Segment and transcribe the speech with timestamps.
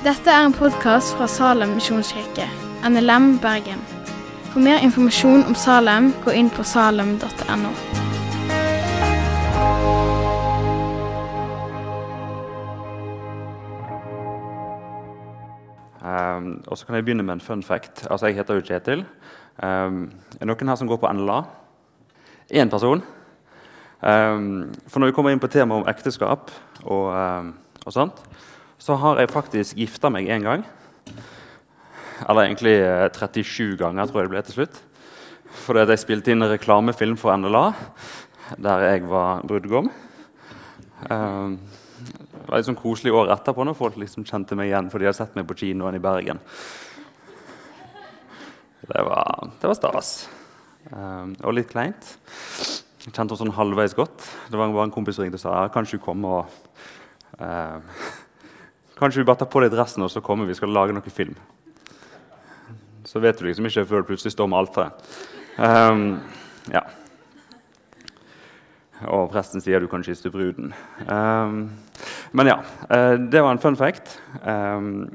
[0.00, 2.46] Dette er en podkast fra Salem misjonskirke,
[2.88, 3.82] NLM Bergen.
[4.48, 7.72] For mer informasjon om Salem, gå inn på salem.no.
[16.00, 18.06] Um, og så kan jeg begynne med en fun fact.
[18.10, 19.04] Altså, Jeg heter jo Kjetil.
[19.62, 21.42] Um, er det noen her som går på NLA?
[22.56, 23.04] Én person.
[24.00, 26.48] Um, for når vi kommer inn på temaet om ekteskap,
[26.88, 27.12] og,
[27.84, 28.24] og, sånt,
[28.80, 30.62] så har jeg faktisk gifta meg én gang.
[32.28, 32.76] Eller egentlig
[33.12, 34.78] 37 ganger, tror jeg det ble til slutt.
[35.66, 37.66] Fordi jeg spilte inn en reklamefilm for NLA
[38.60, 39.90] der jeg var brudgom.
[41.06, 41.58] Um,
[42.00, 44.88] det var litt sånn koselig år etterpå når folk liksom kjente meg igjen.
[44.90, 46.40] for de hadde sett meg på kinoen i Bergen.
[48.80, 50.14] Det var, det var stas.
[50.90, 52.16] Um, og litt kleint.
[53.04, 54.24] Jeg kjente henne sånn halvveis godt.
[54.50, 57.78] Det var bare en kompis som ringte og sa kan ikke du komme og uh,
[59.00, 61.36] Kanskje vi bare tar på deg dressen og så kommer vi skal lage noe film.
[63.08, 65.12] Så vet du liksom ikke før du plutselig står med alteret.
[65.56, 66.20] Um,
[66.72, 66.82] ja.
[69.08, 70.74] Og presten sier du kan kysse bruden.
[71.08, 71.70] Um,
[72.36, 72.58] men ja,
[72.92, 74.18] uh, det var en fun fact.
[74.44, 75.08] Um,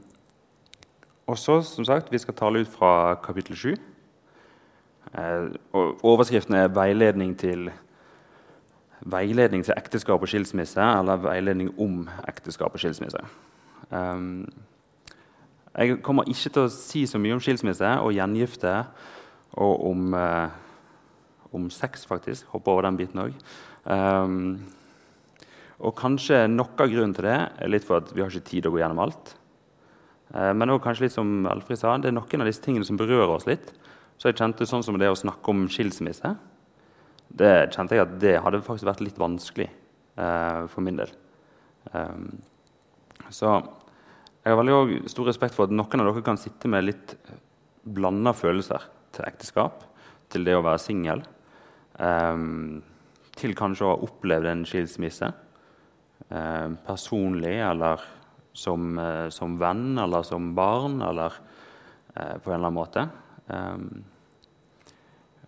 [1.30, 3.76] og så, som sagt, vi skal tale ut fra kapittel 7.
[5.16, 5.54] Uh,
[6.04, 7.72] overskriften er 'Veiledning til,
[9.02, 13.26] veiledning til ekteskap og skilsmisse', eller 'Veiledning om ekteskap og skilsmisse'.
[13.90, 14.46] Um,
[15.76, 18.74] jeg kommer ikke til å si så mye om skilsmisse og gjengifte
[19.60, 20.50] og om, uh,
[21.56, 22.48] om sex, faktisk.
[22.54, 23.36] Hopper over den biten òg.
[23.86, 24.66] Um,
[25.84, 28.70] og kanskje noe av grunnen til det er litt for at vi har ikke tid
[28.70, 29.36] å gå gjennom alt.
[30.34, 33.00] Uh, men også kanskje litt som Elfrid sa, det er noen av disse tingene som
[33.00, 33.74] berører oss litt.
[34.16, 36.38] Så jeg kjente sånn som det å snakke om skilsmisse
[37.36, 39.68] det kjente jeg at det hadde faktisk vært litt vanskelig
[40.20, 41.12] uh, for min del.
[41.92, 42.30] Um,
[43.34, 43.56] så
[44.46, 47.16] jeg har veldig stor respekt for at noen av dere kan sitte med litt
[47.82, 48.84] blanda følelser
[49.16, 49.86] til ekteskap,
[50.30, 51.24] til det å være singel,
[51.98, 52.84] um,
[53.36, 55.32] til kanskje å ha opplevd en skilsmisse
[56.30, 58.04] um, personlig eller
[58.56, 61.34] som, uh, som, venn eller som barn eller
[62.16, 63.08] uh, på en eller annen måte.
[63.50, 64.06] Um,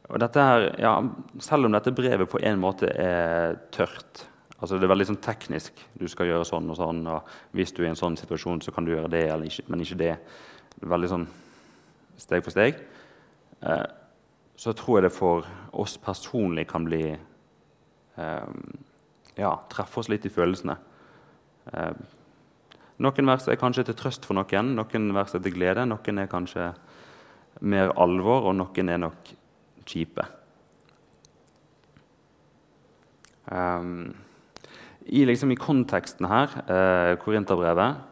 [0.07, 0.95] og dette her, ja,
[1.43, 4.25] selv om dette brevet på en måte er tørt
[4.59, 5.85] altså Det er veldig sånn teknisk.
[5.97, 7.05] Du skal gjøre sånn og sånn.
[7.07, 9.81] og Hvis du er i en sånn situasjon, så kan du gjøre det, ikke, men
[9.81, 10.17] ikke det.
[10.79, 11.27] det veldig sånn
[12.17, 12.81] steg for steg.
[13.61, 13.85] Eh,
[14.57, 15.45] så tror jeg det for
[15.77, 18.51] oss personlig kan bli eh,
[19.37, 20.77] Ja, treffe oss litt i følelsene.
[21.73, 21.93] Eh,
[22.97, 25.85] noen vers er kanskje til trøst for noen, noen vers er til glede.
[25.85, 26.71] Noen er kanskje
[27.61, 29.29] mer alvor, og noen er nok
[29.85, 30.25] kjipe.
[33.47, 34.09] Um,
[35.07, 38.03] i, liksom, I, konteksten her, eh, Korinterbrevet,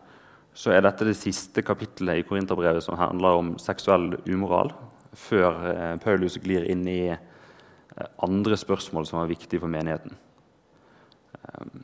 [0.55, 4.71] så er dette det siste kapittelet i Korinterbrevet som handler om seksuell umoral,
[5.15, 10.15] før eh, Paulus glir inn i eh, andre spørsmål som er viktige for menigheten.
[11.45, 11.83] Um,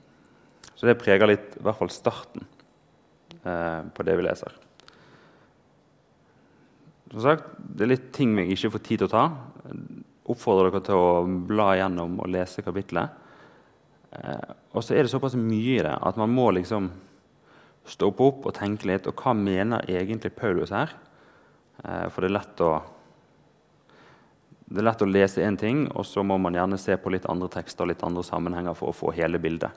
[0.76, 2.48] så det preger litt, i hvert fall starten
[3.44, 4.56] eh, på det vi leser.
[7.12, 9.26] Som sagt, Det er litt ting vi ikke får tid til å ta.
[10.32, 13.21] Oppfordrer dere til å bla gjennom og lese kapittelet.
[14.12, 16.90] Eh, og så er det såpass mye i det at man må liksom
[17.88, 19.08] stoppe opp og tenke litt.
[19.10, 20.94] Og hva mener egentlig Paulus her?
[21.84, 22.74] Eh, for det er lett å
[24.72, 27.26] det er lett å lese én ting, og så må man gjerne se på litt
[27.28, 29.76] andre tekster litt andre sammenhenger for å få hele bildet.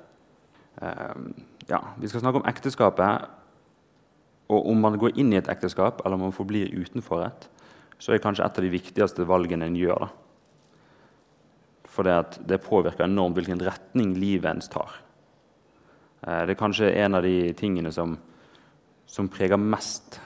[0.79, 1.17] Eh,
[1.67, 3.27] ja, vi skal snakke om ekteskapet.
[4.55, 7.49] Og om man går inn i et ekteskap eller om man forblir utenfor et,
[7.99, 10.07] så er det kanskje et av de viktigste valgene en gjør.
[10.07, 10.24] da.
[11.95, 14.97] For det, det påvirker enormt hvilken retning livet ens tar.
[16.27, 18.17] Eh, det er kanskje en av de tingene som,
[19.07, 20.19] som preger mest.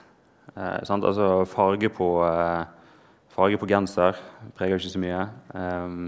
[0.55, 2.63] Eh, altså farge på, eh,
[3.35, 4.17] farge på, genser
[4.57, 5.25] preger ikke så mye.
[5.53, 5.99] Eh,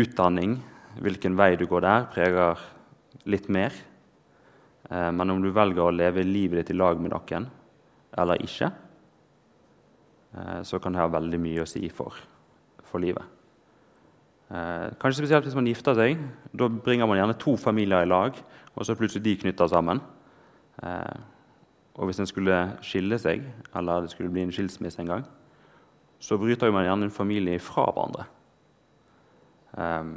[0.00, 0.56] utdanning,
[1.04, 2.64] hvilken vei du går der, preger
[3.28, 3.76] litt mer.
[4.88, 7.50] Eh, men om du velger å leve livet ditt i lag med noen
[8.14, 8.70] eller ikke,
[10.38, 12.16] eh, så kan det ha veldig mye å si for,
[12.86, 13.43] for livet.
[14.54, 16.20] Eh, kanskje spesielt hvis man gifter seg.
[16.54, 18.36] Da bringer man gjerne to familier i lag,
[18.74, 20.02] og så plutselig de knytter sammen.
[20.82, 21.16] Eh,
[21.94, 23.42] og hvis en skulle skille seg,
[23.74, 25.24] eller det skulle bli en skilsmisse en gang,
[26.22, 28.26] så bryter man gjerne en familie fra hverandre.
[29.78, 30.14] Eh,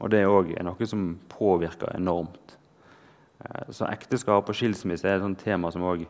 [0.00, 2.42] og det er òg noe som påvirker enormt.
[3.36, 6.06] Uh, så ekteskap og skilsmisse er et tema som òg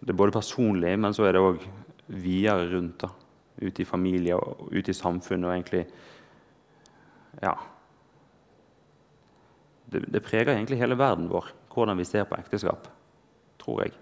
[0.00, 1.62] Det er både personlig, men så er det òg
[2.08, 3.00] videre rundt.
[3.00, 3.08] da
[3.62, 5.48] ute i familie og ute i samfunnet.
[5.48, 5.86] og egentlig
[7.42, 7.54] ja,
[9.86, 12.88] det, det, preger egentlig hele verden vår, hvordan vi ser på ekteskap.
[13.58, 13.92] tror jeg.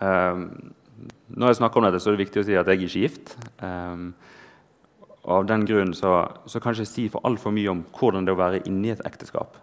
[0.00, 0.74] Um,
[1.28, 3.00] når jeg snakker om dette, så er det viktig å si at jeg er ikke
[3.00, 3.32] gift.
[3.62, 4.12] Um,
[5.26, 6.12] av den grunn så,
[6.46, 8.92] så kan jeg ikke si for altfor mye om hvordan det er å være inni
[8.94, 9.58] et ekteskap.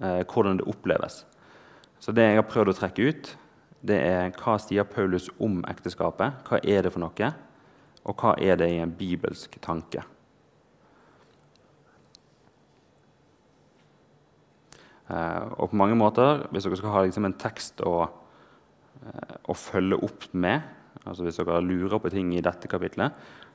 [0.00, 1.22] Uh, hvordan det oppleves.
[2.02, 3.34] Så det jeg har prøvd å trekke ut,
[3.84, 6.42] det er hva sier Paulus om ekteskapet?
[6.48, 7.30] Hva er det for noe?
[8.04, 10.02] Og hva er det i en bibelsk tanke?
[15.04, 19.56] Uh, og på mange måter, hvis dere skal ha liksom en tekst å, uh, å
[19.56, 20.64] følge opp med,
[21.04, 23.12] altså hvis dere lurer på ting i dette kapitlet,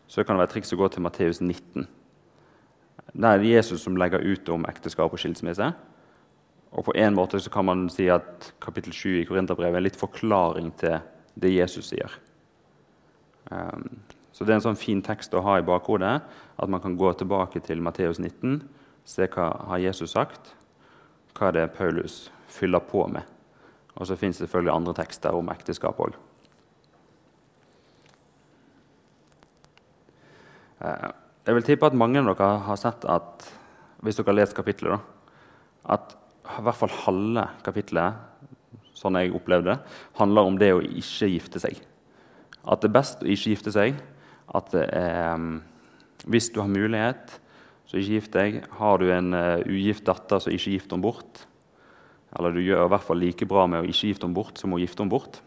[0.10, 1.88] så kan det være triks å gå til Matteus 19.
[3.14, 5.72] Der er det Jesus som legger ut om ekteskap og skilsmisse.
[6.70, 9.98] Og på en måte så kan man si at kapittel 7 i Korinterbrevet er litt
[9.98, 11.00] forklaring til
[11.40, 12.14] det Jesus sier.
[14.40, 16.14] Så det er en sånn fin tekst å ha i bakhodet,
[16.56, 18.62] at man kan gå tilbake til Matteus 19,
[19.04, 20.54] se hva har Jesus sagt,
[21.36, 23.28] hva er det Paulus fyller på med.
[24.00, 26.16] Og så fins selvfølgelig andre tekster om ekteskap òg.
[30.80, 31.10] Uh,
[31.44, 33.44] jeg vil tippe at mange av dere har sett at
[34.00, 35.50] hvis dere har lest kapittelet, da,
[35.98, 36.16] at
[36.48, 39.76] i hvert fall halve kapittelet sånn jeg opplevde
[40.16, 41.84] handler om det å ikke gifte seg.
[42.64, 44.00] At det er best å ikke gifte seg.
[44.56, 45.60] At mm,
[46.32, 47.36] hvis du har mulighet,
[47.90, 48.58] så ikke gift deg.
[48.78, 51.46] Har du en uh, ugift datter, så ikke gift henne bort.
[52.38, 54.76] Eller du gjør i hvert fall like bra med å ikke gifte henne bort som
[54.76, 55.40] å gifte henne bort.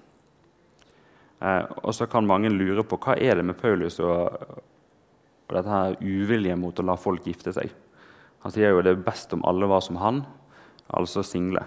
[1.42, 4.34] Eh, og så kan mange lure på hva er det med Paulus og,
[5.46, 7.70] og dette her uviljen mot å la folk gifte seg.
[8.42, 10.24] Han sier jo det er best om alle var som han
[10.92, 11.62] altså single.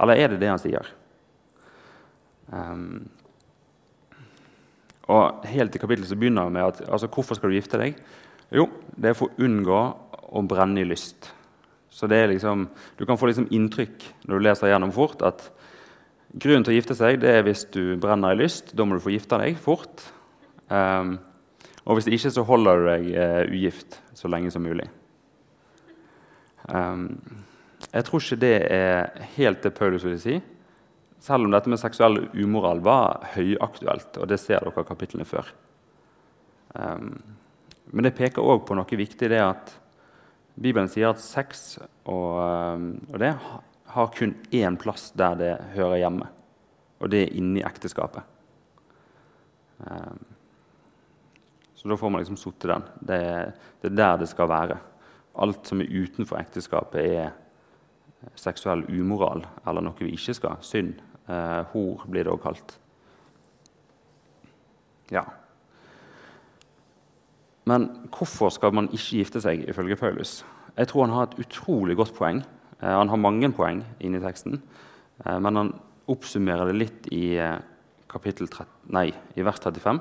[0.00, 0.88] Eller er det det han sier?
[2.52, 3.06] Um,
[5.12, 7.98] og Helt i kapittelet så begynner han med at altså, hvorfor skal du gifte deg?
[8.54, 9.80] Jo, det er for å unngå
[10.34, 11.30] å brenne i lyst.
[11.94, 12.68] Så det er liksom,
[12.98, 15.50] Du kan få liksom inntrykk når du leser gjennom fort, at
[16.34, 18.74] grunnen til å gifte seg det er hvis du brenner i lyst.
[18.74, 20.02] Da må du få gifte deg fort.
[20.68, 21.18] Um,
[21.84, 24.88] og hvis ikke, så holder du deg uh, ugift så lenge som mulig.
[26.66, 27.20] Um,
[27.92, 30.38] jeg tror ikke det er helt det Paulus vil si.
[31.24, 35.48] Selv om dette med seksuell umoral var høyaktuelt, og det ser dere kapitlene før.
[36.76, 37.14] Um,
[37.94, 39.72] men det peker òg på noe viktig, det at
[40.54, 42.36] Bibelen sier at sex og,
[42.76, 43.30] um, og det
[43.94, 46.28] har kun én plass der det hører hjemme,
[47.00, 48.26] og det er inni ekteskapet.
[49.80, 50.20] Um,
[51.74, 52.84] så da får man liksom sotte den.
[53.00, 53.22] Det,
[53.80, 54.76] det er der det skal være.
[55.40, 57.32] Alt som er utenfor ekteskapet, er
[58.40, 60.60] seksuell umoral eller noe vi ikke skal.
[60.64, 60.94] Synd.
[61.28, 62.76] Eh, hor blir det òg kalt.
[65.12, 65.24] Ja.
[67.64, 70.42] Men hvorfor skal man ikke gifte seg, ifølge Paulus?
[70.76, 72.42] Jeg tror han har et utrolig godt poeng.
[72.80, 74.60] Eh, han har mange poeng inni teksten,
[75.24, 75.72] eh, men han
[76.10, 77.58] oppsummerer det litt i, eh,
[78.08, 80.00] kapittel 30, nei, i vers 35.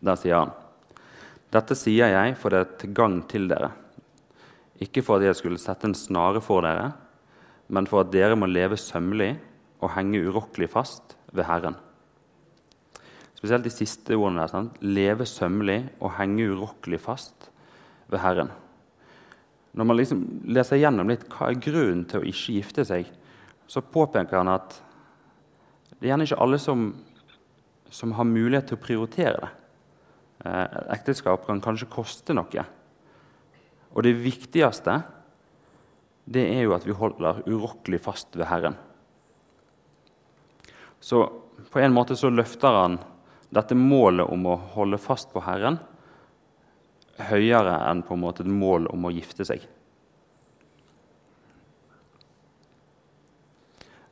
[0.00, 0.52] Der sier han
[1.50, 3.72] dette sier jeg for det er til gagn til dere
[4.80, 6.92] ikke for at jeg skulle sette en snare for dere,
[7.68, 9.34] men for at dere må leve sømmelig
[9.80, 11.76] og henge urokkelig fast ved Herren.
[13.40, 14.42] Spesielt de siste ordene.
[14.42, 14.76] der, sant?
[14.80, 17.50] Leve sømmelig og henge urokkelig fast
[18.08, 18.50] ved Herren.
[19.72, 23.08] Når man liksom leser gjennom litt hva er grunnen til å ikke gifte seg,
[23.70, 24.74] så påpeker han at
[26.00, 26.90] det er gjerne ikke alle som,
[27.92, 29.50] som har mulighet til å prioritere det.
[30.48, 32.64] Eh, ekteskap kan kanskje koste noe.
[33.94, 35.00] Og det viktigste
[36.30, 38.78] det er jo at vi holder urokkelig fast ved Herren.
[41.00, 41.24] Så
[41.70, 42.98] på en måte så løfter han
[43.50, 45.80] dette målet om å holde fast på Herren
[47.30, 49.64] høyere enn på en måte et mål om å gifte seg.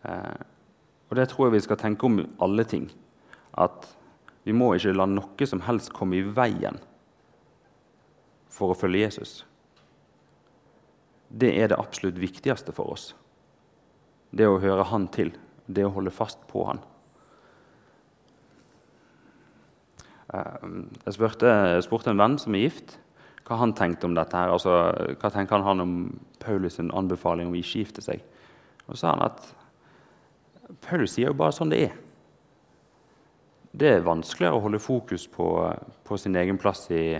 [0.02, 0.40] Eh,
[1.09, 2.90] og Det tror jeg vi skal tenke om alle ting.
[3.57, 3.88] At
[4.45, 6.80] vi må ikke la noe som helst komme i veien
[8.52, 9.38] for å følge Jesus
[11.28, 13.12] det er det absolutt viktigste for oss.
[14.30, 15.33] Det å høre Han til,
[15.69, 16.81] det å holde fast på Han.
[20.35, 20.65] Eh,
[21.07, 22.99] jeg spurte, jeg spurte en venn som er gift,
[23.49, 24.37] hva han tenkte om dette.
[24.37, 25.95] her, altså, Hva tenker han om
[26.41, 28.21] Paulus' anbefaling om å ikke gifte seg?
[28.87, 29.55] Og så sa han at
[30.85, 31.95] Paulus sier jo bare sånn det er.
[33.73, 35.49] Det er vanskeligere å holde fokus på,
[36.05, 37.17] på sin egen plass i,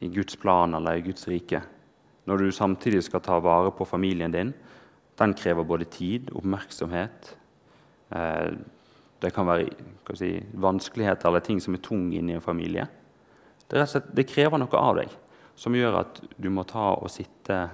[0.00, 1.62] i Guds plan eller i Guds rike
[2.28, 4.50] når du samtidig skal ta vare på familien din.
[5.18, 7.36] Den krever både tid, oppmerksomhet
[8.14, 8.50] eh,
[9.18, 12.86] Det kan være si, vanskeligheter eller ting som er tung inni en familie.
[13.66, 15.16] Det, slett, det, krever noe av deg
[15.58, 17.64] som gjør at du må ta og sitte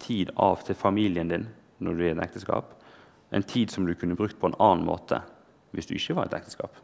[0.00, 1.44] tid av til familien din
[1.84, 2.72] når du er i et ekteskap.
[3.30, 5.20] En tid som du kunne brukt på en annen måte
[5.74, 6.80] hvis du ikke var i et ekteskap.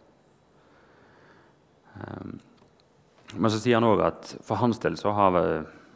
[1.96, 2.38] Um,
[3.36, 5.32] men så sier han òg at for hans del så har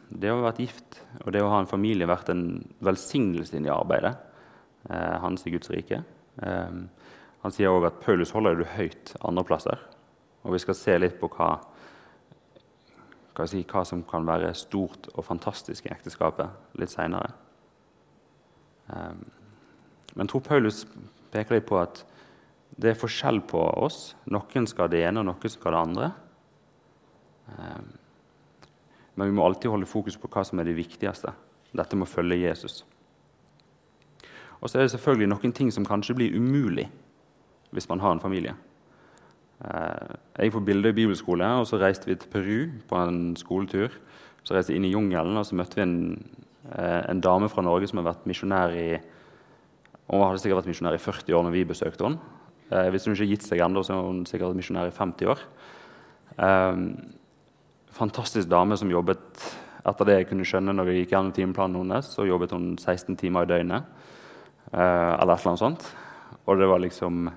[0.09, 2.45] det å være gift og det å ha en familie vært en
[2.85, 4.13] velsignelse inn i arbeidet
[4.89, 6.01] eh, hans i Guds rike.
[6.41, 6.77] Eh,
[7.45, 9.81] han sier òg at Paulus holder du høyt andre plasser.
[10.45, 11.51] Og vi skal se litt på hva,
[13.37, 17.33] hva, si, hva som kan være stort og fantastisk i ekteskapet litt seinere.
[18.89, 19.15] Eh,
[20.15, 20.85] men jeg tror Paulus
[21.33, 22.05] peker litt på at
[22.75, 24.13] det er forskjell på oss.
[24.31, 26.09] Noen skal det ene, og noen skal det andre.
[27.55, 27.91] Ehm,
[29.15, 31.33] men vi må alltid holde fokus på hva som er det viktigste.
[31.75, 32.83] Dette med å følge Jesus.
[34.61, 36.87] Og så er det selvfølgelig noen ting som kanskje blir umulig
[37.75, 38.53] hvis man har en familie.
[39.65, 43.91] Ehm, jeg gikk på i bibelskole, og så reiste vi til Peru på en skoletur.
[44.43, 46.23] Så reiste vi inn i jungelen, og så møtte vi en,
[46.71, 49.01] eh, en dame fra Norge som har vært misjonær i
[50.05, 52.19] hun hadde sikkert vært misjonær i 40 år når vi besøkte henne.
[52.69, 55.25] Eh, hvis hun ikke har gitt seg ennå, så er hun sikkert misjonær i 50
[55.33, 55.41] år.
[57.95, 59.45] Fantastisk dame som jobbet
[59.87, 63.15] etter det jeg kunne skjønne når jeg gikk gjennom timeplanen hennes, så jobbet hun 16
[63.21, 63.85] timer i døgnet.
[64.73, 65.85] Eh, eller et eller annet sånt.
[66.43, 67.29] Og det var liksom,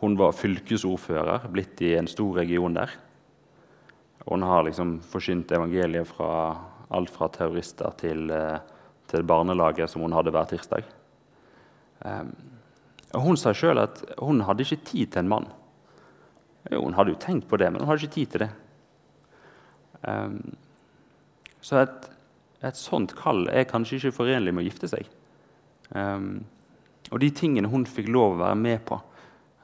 [0.00, 2.94] hun var fylkesordfører, blitt i en stor region der.
[4.24, 6.30] Og hun har liksom forsynt evangeliet fra
[6.94, 8.58] alt fra terrorister til, eh,
[9.12, 10.88] til barnelaget som hun hadde hver tirsdag.
[12.00, 12.32] Um,
[13.12, 15.46] og Hun sa sjøl at hun hadde ikke tid til en mann.
[16.70, 18.50] Jo, hun hadde jo tenkt på det, men hun hadde ikke tid til det.
[20.06, 20.38] Um,
[21.60, 22.10] så et,
[22.62, 25.08] et, sånt kall er kanskje ikke forenlig med å gifte seg.
[25.90, 26.44] Um,
[27.10, 29.00] og de tingene hun fikk lov å være med på,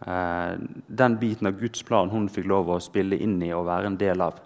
[0.06, 0.56] uh,
[0.88, 4.00] den biten av Guds plan hun fikk lov å spille inn i og være en
[4.00, 4.40] del av,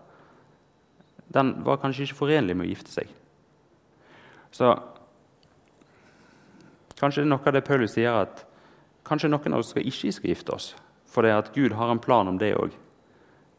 [1.29, 3.11] den var kanskje ikke forenlig med å gifte seg.
[4.51, 4.73] Så
[6.99, 8.45] kanskje det er noe av det Paulus sier, at
[9.07, 10.71] kanskje noen av oss skal ikke skal gifte oss,
[11.09, 12.73] for det at Gud har en plan om det òg.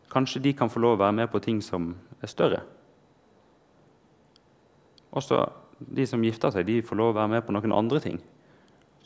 [0.09, 2.61] Kanskje de kan få lov å være med på ting som er større.
[5.15, 5.41] Også
[5.79, 8.19] de som gifter seg, de får lov å være med på noen andre ting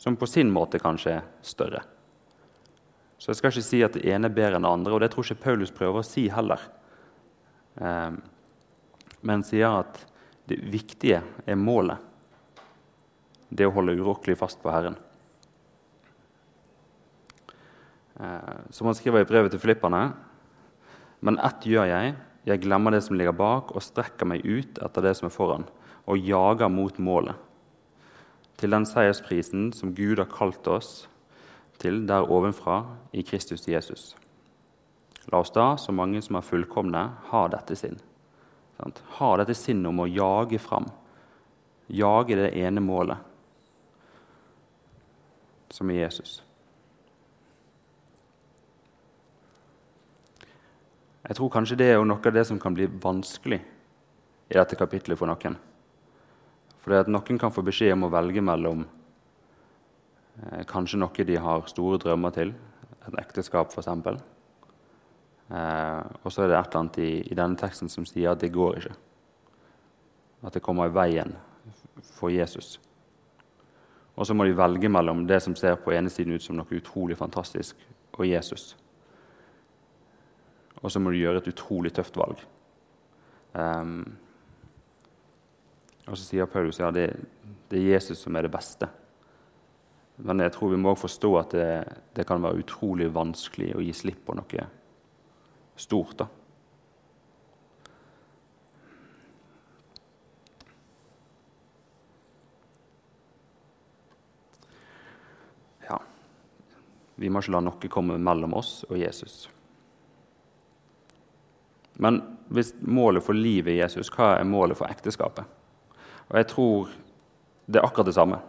[0.00, 1.84] som på sin måte kanskje er større.
[3.16, 5.12] Så jeg skal ikke si at det ene er bedre enn det andre, og det
[5.12, 6.60] tror ikke Paulus prøver å si heller.
[7.78, 8.18] Um,
[9.24, 10.02] men sier at
[10.50, 12.02] det viktige er målet.
[13.48, 14.98] Det å holde urokkelig fast på Herren.
[18.18, 20.08] Uh, som han skriver i brevet til filipperne
[21.24, 22.14] men ett gjør jeg.
[22.44, 25.64] Jeg glemmer det som ligger bak, og strekker meg ut etter det som er foran,
[26.04, 27.38] og jager mot målet.
[28.60, 31.06] Til den seiersprisen som Gud har kalt oss
[31.80, 32.82] til der ovenfra
[33.12, 34.12] i Kristus Jesus.
[35.32, 37.96] La oss da, så mange som er fullkomne, ha dette sinn.
[39.18, 40.86] Ha dette sinnet om å jage fram.
[41.88, 43.20] Jage det ene målet,
[45.72, 46.42] som er Jesus.
[51.24, 55.16] Jeg tror kanskje det er noe av det som kan bli vanskelig i dette kapitlet
[55.16, 55.56] for noen.
[56.84, 61.64] Fordi at noen kan få beskjed om å velge mellom eh, kanskje noe de har
[61.72, 62.52] store drømmer til,
[63.08, 63.88] et ekteskap f.eks.
[65.48, 68.44] Eh, og så er det et eller annet i, i, denne teksten som sier at
[68.44, 68.94] det går ikke.
[70.44, 71.32] At det kommer i veien
[72.18, 72.76] for Jesus.
[74.12, 76.76] Og så må de velge mellom det som ser på ene siden ut som noe
[76.76, 77.80] utrolig fantastisk,
[78.12, 78.74] og Jesus
[80.82, 82.42] og så må du gjøre et utrolig tøft valg.
[83.54, 84.16] Um,
[86.04, 87.06] og så sier Paulus ja, det,
[87.70, 88.88] det, er Jesus som er det beste.
[90.24, 91.68] Men jeg tror vi må forstå at det,
[92.14, 94.66] det kan være utrolig vanskelig å gi slipp på noe
[95.76, 96.18] stort.
[96.18, 96.28] da.
[105.88, 105.98] Ja,
[107.16, 109.44] vi må ikke la noe komme mellom oss og Jesus.
[112.02, 112.22] Men
[112.54, 115.46] hvis målet for livet i Jesus, hva er målet for ekteskapet?
[116.30, 116.90] Og Jeg tror
[117.66, 118.40] det er akkurat det samme.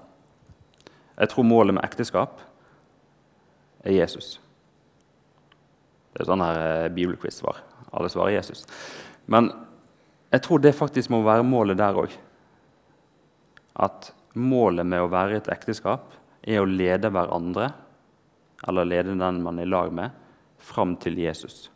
[1.15, 2.41] Jeg tror målet med ekteskap
[3.85, 4.39] er Jesus.
[6.11, 7.61] Det er sånn her eh, bibelquiz-svar.
[7.95, 8.65] Alle svarer Jesus.
[9.31, 9.51] Men
[10.33, 12.11] jeg tror det faktisk må være målet der òg.
[13.75, 16.11] At målet med å være i et ekteskap
[16.43, 17.69] er å lede hverandre,
[18.67, 20.11] eller lede den man er i lag med,
[20.59, 21.69] fram til Jesus.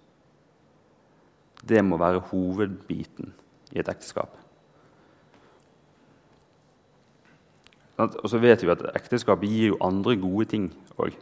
[1.66, 3.34] Det må være hovedbiten
[3.74, 4.36] i et ekteskap.
[8.00, 11.18] Og så vet vi at ekteskapet gir jo andre gode ting òg.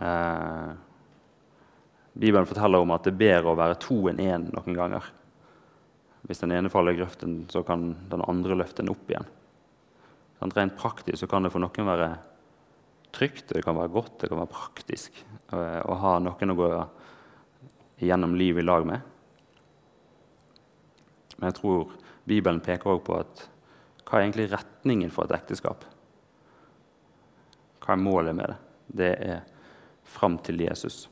[0.00, 0.70] Eh,
[2.18, 5.06] Bibelen forteller om at det er bedre å være to enn én noen ganger.
[6.26, 9.28] Hvis den ene faller i grøften, så kan den andre løfte den opp igjen.
[10.40, 12.10] Sånn, Rent praktisk så kan det for noen være
[13.14, 15.14] trygt, det kan være godt, det kan være praktisk
[15.52, 16.68] eh, å ha noen å gå
[18.00, 19.06] gjennom livet i lag med.
[21.40, 21.94] Men jeg tror
[22.28, 23.46] Bibelen peker også på at
[24.04, 25.86] hva er egentlig retningen for et ekteskap?
[27.80, 28.58] Hva er målet med det?
[29.00, 29.40] Det er
[30.10, 31.04] fram til Jesus.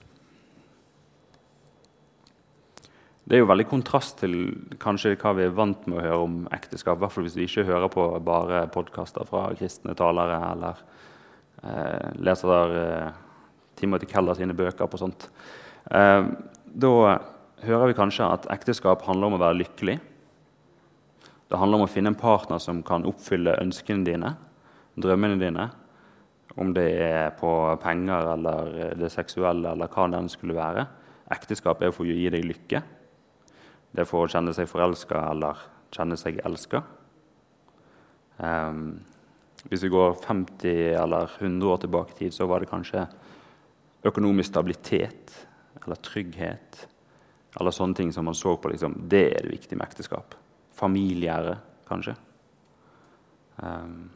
[3.29, 4.35] Det er jo veldig kontrast til
[4.81, 6.97] kanskje hva vi er vant med å høre om ekteskap.
[6.97, 10.81] I hvert fall hvis vi ikke hører på bare podkaster fra kristne talere eller
[11.63, 13.19] eh, leser eh,
[13.77, 15.29] Timothy Keller sine bøker på sånt.
[15.93, 16.31] Eh,
[16.73, 16.95] da
[17.67, 19.99] hører vi kanskje at ekteskap handler om å være lykkelig.
[21.49, 24.35] Det handler om å finne en partner som kan oppfylle ønskene dine,
[25.00, 25.69] drømmene dine.
[26.59, 27.50] Om det er på
[27.81, 30.85] penger eller det seksuelle eller hva det skulle være.
[31.33, 32.83] Ekteskap er for å gi deg lykke.
[33.93, 35.61] Det er for å kjenne seg forelska eller
[35.95, 36.83] kjenne seg elska.
[38.38, 39.00] Um,
[39.69, 40.69] hvis vi går 50
[41.00, 43.07] eller 100 år tilbake i tid, så var det kanskje
[44.07, 45.33] økonomisk stabilitet
[45.81, 46.85] eller trygghet
[47.59, 48.71] eller sånne ting som man så på.
[48.71, 50.37] Liksom, det er det viktige med ekteskap.
[50.79, 51.57] Familieære,
[51.89, 52.15] kanskje.
[53.59, 54.11] Um,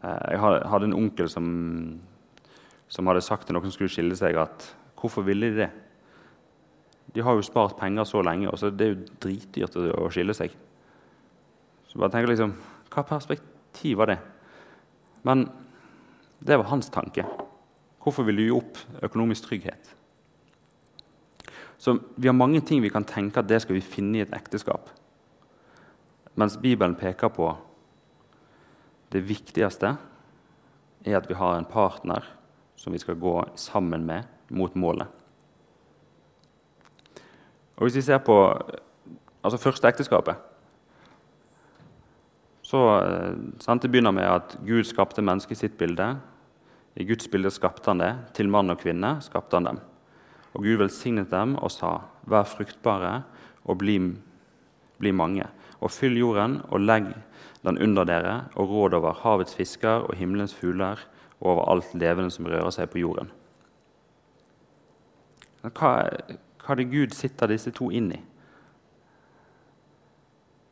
[0.00, 1.46] jeg hadde en onkel som,
[2.88, 4.68] som hadde sagt til noen som skulle skille seg, at
[5.00, 5.70] hvorfor ville de det?
[7.14, 10.36] De har jo spart penger så lenge, og så det er jo dritdyrt å skille
[10.36, 10.54] seg.
[11.90, 12.54] Så bare tenker liksom
[12.90, 14.18] Hva perspektiv var det?
[15.26, 15.44] Men
[16.40, 17.26] det var hans tanke.
[18.00, 19.90] Hvorfor vil du gi opp økonomisk trygghet?
[21.80, 24.34] Så Vi har mange ting vi kan tenke at det skal vi finne i et
[24.36, 24.90] ekteskap.
[26.36, 27.54] Mens Bibelen peker på
[29.10, 29.94] det viktigste
[31.04, 32.26] er at vi har en partner
[32.76, 35.08] som vi skal gå sammen med mot målet.
[37.76, 38.36] Og Hvis vi ser på
[39.42, 40.36] altså første ekteskapet
[42.62, 46.12] så eh, sant, Det begynner med at Gud skapte mennesket i sitt bilde.
[46.94, 48.12] I Guds bilde skapte han det.
[48.36, 49.80] Til mann og kvinne skapte han dem.
[50.54, 53.22] Og Gud velsignet dem og sa, vær fruktbare
[53.64, 53.96] og bli,
[54.98, 55.46] bli mange.
[55.80, 57.12] Og fyll jorden og legg
[57.64, 61.00] den under dere, og råd over havets fisker og himmelens fugler
[61.40, 63.30] og over alt levende som rører seg på jorden.
[65.60, 65.92] Hva,
[66.64, 68.20] hva det Gud sitter disse to inn i?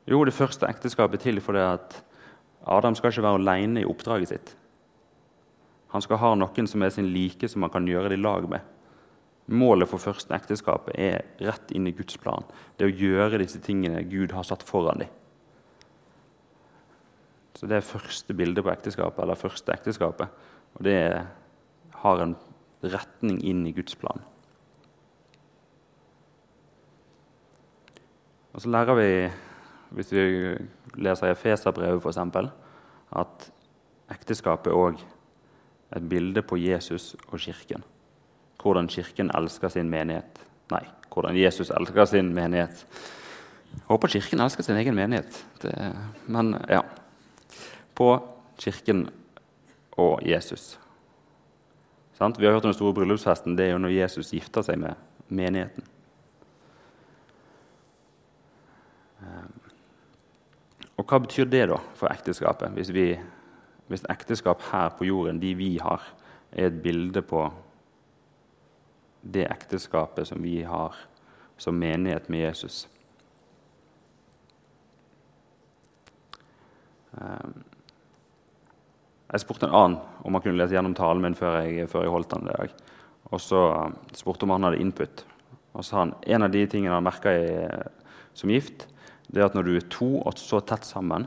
[0.09, 1.99] Jo, det første ekteskapet til fordi at
[2.69, 4.55] Adam skal ikke være alene i oppdraget sitt.
[5.93, 8.49] Han skal ha noen som er sin like, som han kan gjøre det i lag
[8.49, 8.65] med.
[9.49, 12.45] Målet for første ekteskapet er rett inn i Guds plan.
[12.77, 15.15] Det å gjøre disse tingene Gud har satt foran dem.
[17.57, 20.29] Så Det er første bilde på ekteskapet, eller første ekteskapet.
[20.77, 21.27] Og det
[22.05, 22.37] har en
[22.85, 24.21] retning inn i Guds plan.
[28.53, 29.11] Og så lærer vi,
[29.97, 30.23] hvis vi
[31.03, 32.53] leser Efeserbrevet f.eks.,
[33.19, 33.51] at
[34.13, 35.03] ekteskapet er òg
[35.97, 37.83] et bilde på Jesus og Kirken.
[38.63, 40.41] Hvordan Kirken elsker sin menighet.
[40.73, 42.85] Nei, hvordan Jesus elsker sin menighet.
[43.73, 45.45] Jeg håper Kirken elsker sin egen menighet.
[45.63, 45.75] Det,
[46.27, 46.83] men ja
[47.95, 48.17] På
[48.59, 49.09] Kirken
[49.99, 50.79] og Jesus.
[52.19, 52.39] Sant?
[52.39, 53.57] Vi har hørt om den store bryllupsfesten.
[53.59, 54.95] Det er jo når Jesus gifter seg med
[55.29, 55.87] menigheten.
[60.99, 62.75] Og hva betyr det da for ekteskapet?
[62.75, 63.13] Hvis, vi,
[63.87, 66.03] hvis ekteskap her på jorden, de vi har,
[66.53, 67.45] er et bilde på
[69.29, 70.97] det ekteskapet som vi har
[71.59, 72.87] som menighet med Jesus.
[77.19, 77.57] Ehm,
[79.29, 82.15] jeg spurte en annen om han kunne lese gjennom talen min før jeg, før jeg
[82.15, 82.47] holdt den.
[82.49, 82.77] dag.
[83.29, 83.63] Og så
[84.17, 85.25] spurte om han hadde input.
[85.75, 87.35] Og så sa han en av de tingene han merka
[88.39, 88.87] som gift,
[89.29, 91.27] det er at når du er to og så tett sammen,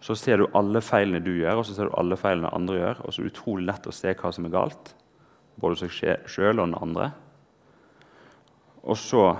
[0.00, 3.00] så ser du alle feilene du gjør, og så ser du alle feilene andre gjør.
[3.02, 4.92] Og så er det utrolig lett å se hva som er galt,
[5.60, 7.10] både seg sjøl og den andre.
[8.82, 9.36] Og så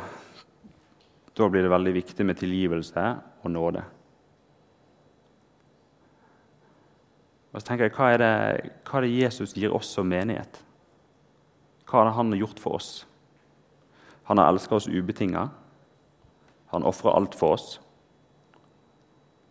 [1.39, 3.03] Da blir det veldig viktig med tilgivelse
[3.45, 3.85] og nåde.
[7.53, 10.65] Og så tenker jeg, Hva er det, hva er det Jesus gir oss som menighet?
[11.87, 13.07] Hva det han har gjort for oss?
[14.25, 15.49] Han har elska oss ubetinga.
[16.75, 17.81] Han ofrer alt for oss.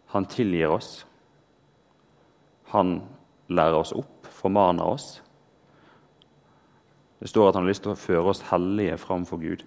[0.08, 1.06] Han tilgir oss.
[2.66, 3.02] Han
[3.48, 5.22] lærer oss opp, formaner oss.
[7.18, 9.66] Det står at han har lyst til å føre oss hellige framfor Gud.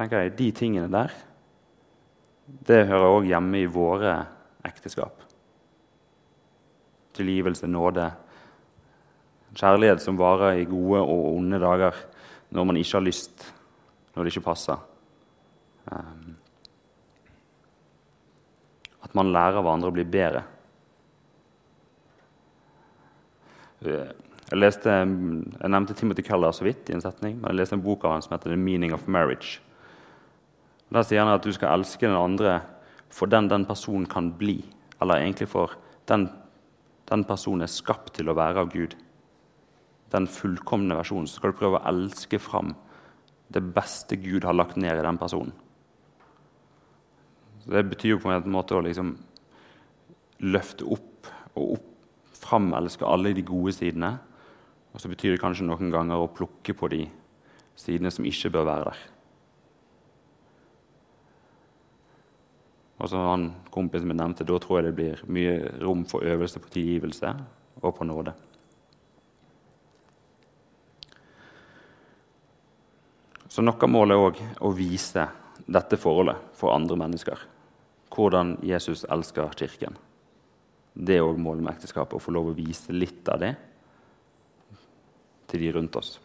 [0.00, 1.12] tenker jeg, De tingene der
[2.66, 4.14] det hører òg hjemme i våre
[4.66, 5.20] ekteskap.
[7.14, 8.08] Tilgivelse, nåde,
[9.54, 11.94] kjærlighet som varer i gode og onde dager
[12.50, 13.44] når man ikke har lyst
[14.14, 14.82] når det ikke passer.
[15.90, 16.34] Um,
[19.00, 20.42] At man lærer hverandre å bli bedre.
[23.80, 27.84] Jeg, leste, jeg nevnte Timothy Keller så vidt i en setning, men jeg leste en
[27.84, 29.60] bok av han som heter 'The Meaning of Marriage'.
[30.92, 32.60] Der sier han at du skal elske den andre
[33.10, 34.64] for den den personen kan bli.
[35.00, 35.74] Eller egentlig for
[36.08, 36.28] den,
[37.08, 38.96] den personen er skapt til å være av Gud.
[40.12, 41.26] Den fullkomne versjonen.
[41.26, 42.74] Så skal du prøve å elske fram
[43.50, 45.52] det beste Gud har lagt ned i den personen.
[47.64, 49.16] Så Det betyr jo på en måte å liksom
[50.40, 51.89] løfte opp og opp,
[52.50, 54.16] framelske alle de gode sidene.
[54.90, 57.04] Og så betyr det kanskje noen ganger å plukke på de
[57.78, 59.02] sidene som ikke bør være der.
[63.00, 66.60] Og som han kompisen min nevnte, da tror jeg det blir mye rom for øvelse
[66.60, 67.32] på tilgivelse
[67.80, 68.34] og på nåde.
[73.50, 75.24] Så noe av målet er òg å vise
[75.64, 77.40] dette forholdet for andre mennesker.
[78.12, 79.96] Hvordan Jesus elsker Kirken.
[80.94, 83.54] Det er òg målet med ekteskapet, å få lov å vise litt av det
[85.50, 86.16] til de rundt oss.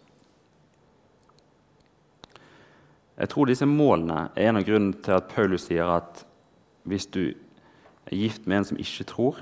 [3.15, 6.25] Jeg tror disse målene er en av grunnene til at Paulus sier at
[6.85, 9.39] hvis du er gift med en som ikke tror,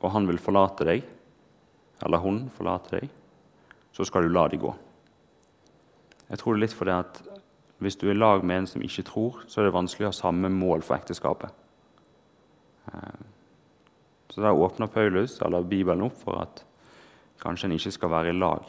[0.00, 1.02] og han vil forlate deg,
[2.06, 3.10] eller hun forlate deg,
[3.92, 4.70] så skal du la dem gå.
[6.30, 7.20] Jeg tror det er litt fordi at
[7.80, 10.16] hvis du er lag med en som ikke tror, så er det vanskelig å ha
[10.16, 11.50] samme mål for ekteskapet.
[14.40, 16.62] Da åpner Paulus eller Bibelen opp for at
[17.42, 18.64] kanskje en ikke skal være i lag.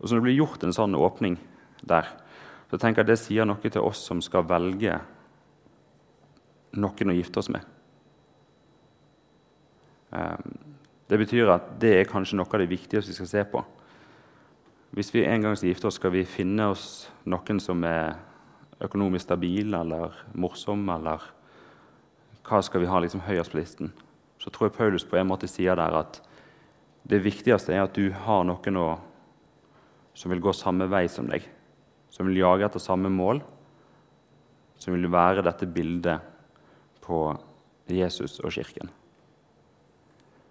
[0.00, 1.36] Og Så det blir gjort en sånn åpning
[1.84, 2.08] der,
[2.70, 4.96] så tenker jeg det sier noe til oss som skal velge
[6.72, 7.66] noen å gifte oss med.
[10.10, 10.54] Um,
[11.10, 13.62] det betyr at det er kanskje noe av det viktigste vi skal se på.
[14.94, 16.86] Hvis vi en gang skal gifte oss, skal vi finne oss
[17.30, 18.16] noen som er
[18.80, 21.26] økonomisk stabil eller morsom, eller
[22.46, 23.92] hva skal vi ha liksom høyest på listen?
[24.40, 26.20] Så tror jeg Paulus på en måte sier der at
[27.10, 28.88] det viktigste er at du har noen å,
[30.14, 31.44] som vil gå samme vei som deg,
[32.12, 33.42] som vil jage etter samme mål,
[34.80, 36.24] som vil være dette bildet
[37.04, 37.22] på
[37.90, 38.90] Jesus og Kirken.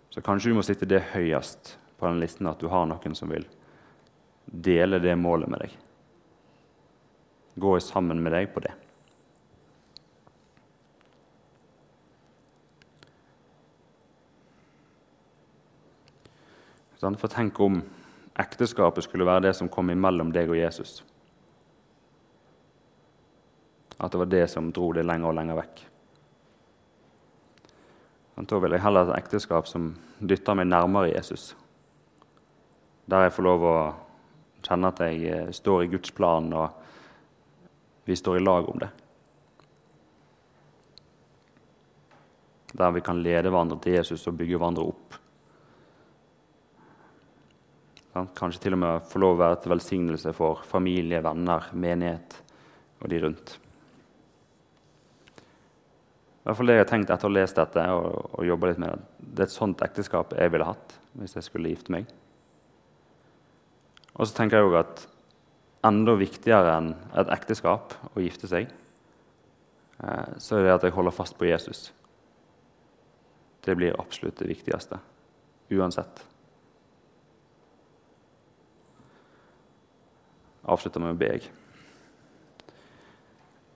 [0.10, 3.30] Så kanskje du må sitte det høyest på den listen at du har noen som
[3.32, 3.46] vil
[4.46, 5.74] dele det målet med deg.
[7.60, 8.74] Gå sammen med deg på det.
[17.00, 17.82] For tenk om
[18.40, 21.00] ekteskapet skulle være det som kom imellom deg og Jesus.
[24.00, 25.86] At det var det som dro det lenger og lenger vekk.
[28.40, 31.52] Da vil jeg heller ha et ekteskap som dytter meg nærmere Jesus.
[33.10, 33.78] Der jeg får lov å
[34.64, 38.90] kjenne at jeg eh, står i Guds plan, og vi står i lag om det.
[42.80, 45.20] Der vi kan lede hverandre til Jesus og bygge hverandre opp.
[48.14, 52.40] Kanskje til og med få lov å være til velsignelse for familie, venner, menighet
[53.00, 53.60] og de rundt
[56.50, 58.08] hvert fall det jeg har tenkt etter å ha lest dette og,
[58.40, 59.06] og jobba litt med det.
[59.20, 62.10] Det er et sånt ekteskap jeg ville hatt hvis jeg skulle gifte meg.
[64.16, 65.06] Og så tenker jeg òg at
[65.86, 66.90] enda viktigere enn
[67.22, 68.72] et ekteskap å gifte seg,
[70.04, 71.90] eh, så er det at jeg holder fast på Jesus.
[73.64, 75.00] Det blir absolutt det viktigste.
[75.76, 76.24] Uansett.
[80.70, 81.32] Avslutter med å be.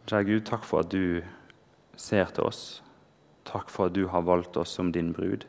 [0.08, 1.24] Kjære Gud, takk for at du
[1.96, 2.84] ser til oss.
[3.48, 5.46] Takk for at du har valgt oss som din brud.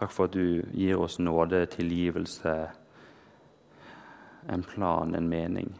[0.00, 2.54] Takk for at du gir oss nåde, tilgivelse,
[4.48, 5.74] en plan, en mening.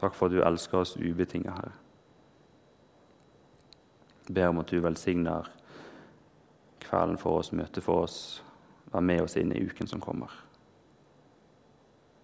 [0.00, 1.72] Takk for at du elsker oss ubetinget, Herre.
[4.26, 5.50] Ber om at du velsigner
[6.82, 8.42] kvelden for oss, møtet for oss.
[8.92, 10.34] Vær med oss inn i uken som kommer.